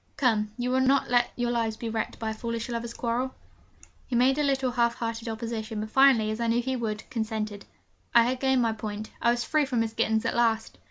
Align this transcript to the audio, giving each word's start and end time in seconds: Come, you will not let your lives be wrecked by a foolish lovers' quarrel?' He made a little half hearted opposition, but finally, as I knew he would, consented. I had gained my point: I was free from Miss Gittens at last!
Come, 0.17 0.49
you 0.57 0.71
will 0.71 0.79
not 0.81 1.11
let 1.11 1.31
your 1.35 1.51
lives 1.51 1.77
be 1.77 1.87
wrecked 1.87 2.17
by 2.17 2.31
a 2.31 2.33
foolish 2.33 2.67
lovers' 2.69 2.91
quarrel?' 2.95 3.35
He 4.07 4.15
made 4.15 4.39
a 4.39 4.43
little 4.43 4.71
half 4.71 4.95
hearted 4.95 5.29
opposition, 5.29 5.79
but 5.79 5.91
finally, 5.91 6.31
as 6.31 6.39
I 6.39 6.47
knew 6.47 6.59
he 6.59 6.75
would, 6.75 7.07
consented. 7.11 7.65
I 8.15 8.23
had 8.23 8.39
gained 8.39 8.63
my 8.63 8.71
point: 8.73 9.11
I 9.21 9.29
was 9.29 9.43
free 9.43 9.63
from 9.65 9.81
Miss 9.81 9.93
Gittens 9.93 10.25
at 10.25 10.35
last! 10.35 10.79